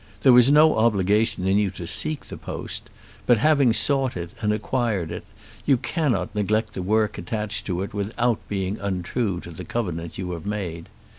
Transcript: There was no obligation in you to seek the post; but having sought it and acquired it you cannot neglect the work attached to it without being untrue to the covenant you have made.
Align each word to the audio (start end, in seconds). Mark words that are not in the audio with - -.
There 0.23 0.33
was 0.33 0.49
no 0.49 0.77
obligation 0.77 1.45
in 1.47 1.59
you 1.59 1.69
to 1.77 1.85
seek 1.85 2.25
the 2.25 2.35
post; 2.35 2.89
but 3.27 3.37
having 3.37 3.71
sought 3.71 4.17
it 4.17 4.31
and 4.41 4.51
acquired 4.51 5.11
it 5.11 5.23
you 5.63 5.77
cannot 5.77 6.33
neglect 6.33 6.73
the 6.73 6.81
work 6.81 7.19
attached 7.19 7.67
to 7.67 7.83
it 7.83 7.93
without 7.93 8.39
being 8.49 8.79
untrue 8.79 9.39
to 9.41 9.51
the 9.51 9.63
covenant 9.63 10.17
you 10.17 10.31
have 10.31 10.43
made. 10.47 10.89